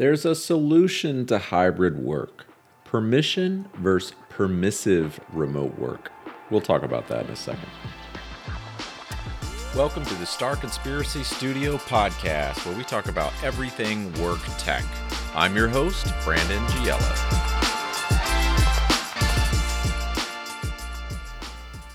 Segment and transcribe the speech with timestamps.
[0.00, 2.46] There's a solution to hybrid work
[2.84, 6.10] permission versus permissive remote work.
[6.48, 7.68] We'll talk about that in a second.
[9.76, 14.86] Welcome to the Starr Conspiracy Studio podcast, where we talk about everything work tech.
[15.34, 17.36] I'm your host, Brandon Giella.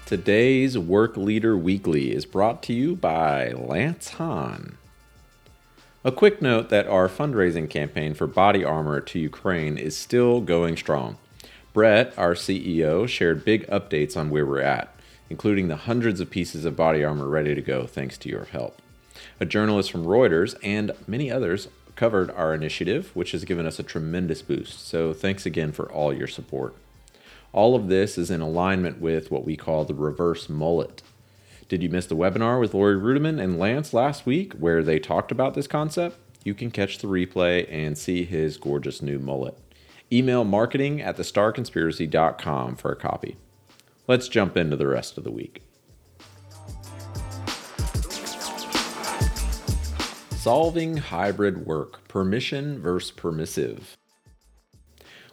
[0.05, 4.77] Today's Work Leader Weekly is brought to you by Lance Haun.
[6.05, 10.77] A quick note that our fundraising campaign for body armor to Ukraine is still going
[10.77, 11.17] strong.
[11.73, 14.95] Brett, our CEO, shared big updates on where we're at,
[15.31, 18.79] including the hundreds of pieces of body armor ready to go thanks to your help.
[19.39, 23.83] A journalist from Reuters and many others covered our initiative, which has given us a
[23.83, 24.87] tremendous boost.
[24.87, 26.75] So thanks again for all your support.
[27.51, 31.01] All of this is in alignment with what we call the reverse mullet.
[31.67, 35.31] Did you miss the webinar with Laurie Ruettimann and Lance last week where they talked
[35.31, 36.19] about this concept?
[36.43, 39.57] You can catch the replay and see his gorgeous new mullet.
[40.11, 43.37] Email marketing at thestarrconspiracy.com for a copy.
[44.07, 45.63] Let's jump into the rest of the week.
[50.37, 53.97] Solving hybrid work permission versus permissive.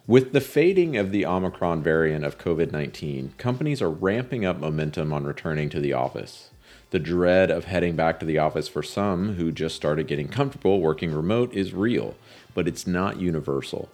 [0.05, 5.13] With the fading of the Omicron variant of COVID 19, companies are ramping up momentum
[5.13, 6.49] on returning to the office.
[6.89, 10.81] The dread of heading back to the office for some who just started getting comfortable
[10.81, 12.15] working remote is real,
[12.53, 13.87] but it's not universal.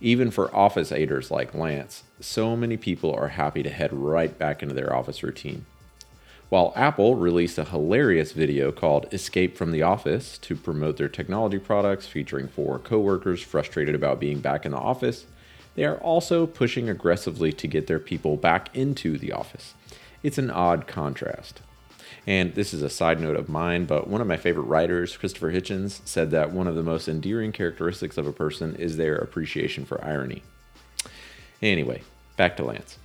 [0.00, 4.62] Even for office aiders like Lance, so many people are happy to head right back
[4.62, 5.66] into their office routine.
[6.50, 11.58] While Apple released a hilarious video called Escape from the Office to promote their technology
[11.58, 15.26] products featuring four coworkers frustrated about being back in the office,
[15.78, 19.74] they are also pushing aggressively to get their people back into the office.
[20.24, 21.60] It's an odd contrast.
[22.26, 25.52] And this is a side note of mine, but one of my favorite writers, Christopher
[25.52, 29.84] Hitchens, said that one of the most endearing characteristics of a person is their appreciation
[29.84, 30.42] for irony.
[31.62, 32.02] Anyway,
[32.36, 32.98] back to Lance.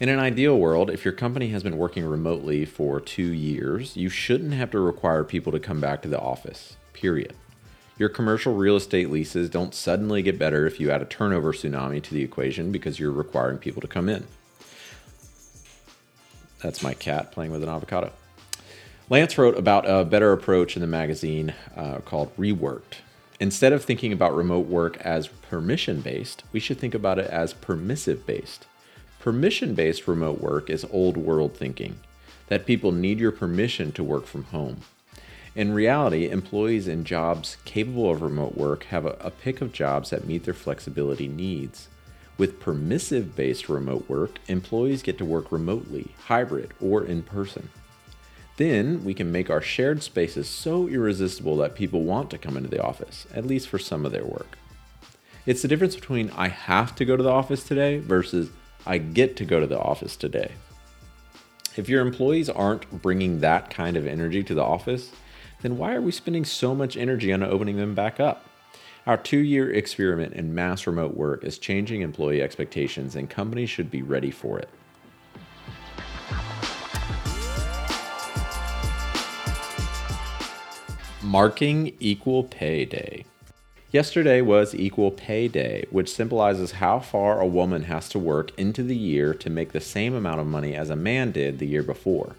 [0.00, 4.08] In an ideal world, if your company has been working remotely for two years, you
[4.08, 7.34] shouldn't have to require people to come back to the office, period.
[7.96, 12.02] Your commercial real estate leases don't suddenly get better if you add a turnover tsunami
[12.02, 14.26] to the equation because you're requiring people to come in.
[16.60, 18.10] That's my cat playing with an avocado.
[19.10, 22.96] Lance wrote about a better approach in the magazine uh, called Reworked.
[23.38, 27.52] Instead of thinking about remote work as permission based, we should think about it as
[27.52, 28.66] permissive based.
[29.20, 32.00] Permission based remote work is old world thinking
[32.48, 34.80] that people need your permission to work from home.
[35.56, 40.10] In reality, employees in jobs capable of remote work have a, a pick of jobs
[40.10, 41.88] that meet their flexibility needs.
[42.36, 47.70] With permissive based remote work, employees get to work remotely, hybrid, or in person.
[48.56, 52.68] Then we can make our shared spaces so irresistible that people want to come into
[52.68, 54.58] the office, at least for some of their work.
[55.46, 58.50] It's the difference between I have to go to the office today versus
[58.84, 60.52] I get to go to the office today.
[61.76, 65.12] If your employees aren't bringing that kind of energy to the office,
[65.64, 68.44] then why are we spending so much energy on opening them back up?
[69.06, 73.90] Our two year experiment in mass remote work is changing employee expectations, and companies should
[73.90, 74.68] be ready for it.
[81.22, 83.24] Marking Equal Pay Day.
[83.90, 88.82] Yesterday was Equal Pay Day, which symbolizes how far a woman has to work into
[88.82, 91.82] the year to make the same amount of money as a man did the year
[91.82, 92.36] before.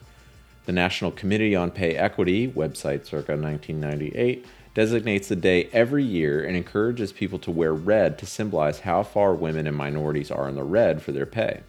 [0.65, 6.57] The National Committee on Pay Equity, website circa 1998, designates the day every year and
[6.57, 10.63] encourages people to wear red to symbolize how far women and minorities are in the
[10.63, 11.61] red for their pay.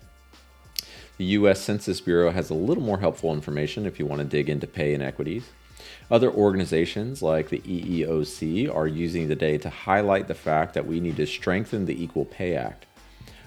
[1.19, 1.61] The U.S.
[1.61, 4.95] Census Bureau has a little more helpful information if you want to dig into pay
[4.95, 5.51] inequities.
[6.11, 11.01] Other organizations like the EEOC are using the day to highlight the fact that we
[11.01, 12.87] need to strengthen the Equal Pay Act.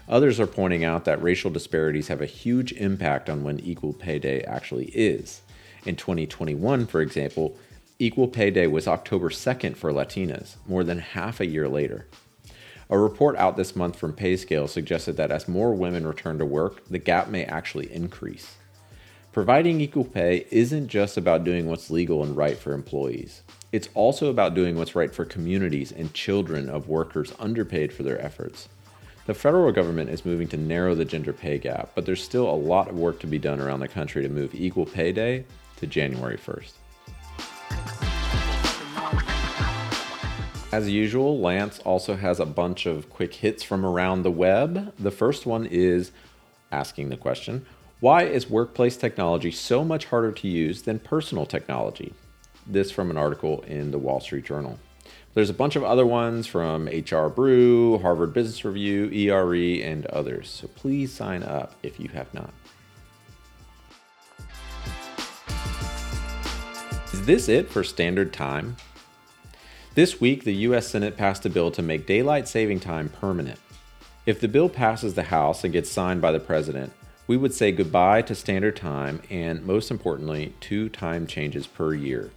[0.09, 4.17] Others are pointing out that racial disparities have a huge impact on when Equal Pay
[4.17, 5.41] Day actually is.
[5.85, 7.55] In 2021, for example,
[7.99, 12.07] Equal Pay Day was October 2nd for Latinas, more than half a year later.
[12.89, 16.83] A report out this month from PayScale suggested that as more women return to work,
[16.89, 18.55] the gap may actually increase.
[19.31, 23.43] Providing equal pay isn't just about doing what's legal and right for employees.
[23.71, 28.19] It's also about doing what's right for communities and children of workers underpaid for their
[28.19, 28.69] efforts.
[29.29, 32.51] The federal government is moving to narrow the gender pay gap, but there's still a
[32.51, 35.45] lot of work to be done around the country to move Equal Pay Day
[35.75, 36.71] to January 1st.
[40.71, 44.95] As usual, Lance also has a bunch of quick hits from around the web.
[44.97, 46.11] The first one is
[46.71, 47.67] asking the question
[47.99, 52.15] Why is workplace technology so much harder to use than personal technology?
[52.65, 54.79] This from an article in the Wall Street Journal.
[55.33, 60.49] There's a bunch of other ones from HR Brew, Harvard Business Review, ERE, and others.
[60.49, 62.53] So please sign up if you have not.
[67.13, 68.75] Is this it for standard time?
[69.95, 70.87] This week, the U.S.
[70.87, 73.59] Senate passed a bill to make daylight saving time permanent.
[74.25, 76.93] If the bill passes the House and gets signed by the President,
[77.25, 82.31] we would say goodbye to standard time and, most importantly, two time changes per year.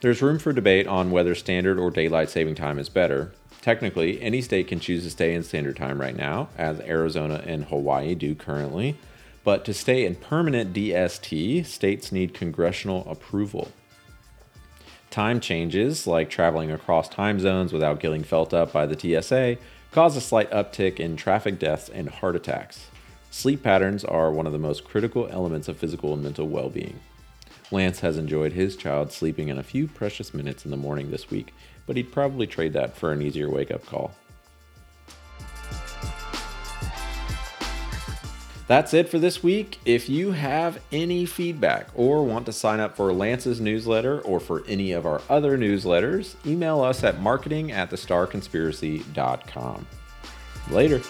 [0.00, 3.32] There's room for debate on whether standard or daylight saving time is better.
[3.62, 7.64] Technically, any state can choose to stay in standard time right now, as Arizona and
[7.64, 8.96] Hawaii do currently.
[9.42, 13.72] But to stay in permanent DST, states need congressional approval.
[15.10, 19.56] Time changes, like traveling across time zones without getting felt up by the TSA,
[19.92, 22.88] cause a slight uptick in traffic deaths and heart attacks.
[23.30, 27.00] Sleep patterns are one of the most critical elements of physical and mental well being.
[27.74, 31.30] Lance has enjoyed his child sleeping in a few precious minutes in the morning this
[31.30, 31.52] week,
[31.86, 34.14] but he'd probably trade that for an easier wake up call.
[38.66, 39.78] That's it for this week.
[39.84, 44.64] If you have any feedback or want to sign up for Lance's newsletter or for
[44.66, 49.86] any of our other newsletters, email us at marketing at thestarrconspiracy.com.
[50.70, 51.02] Later.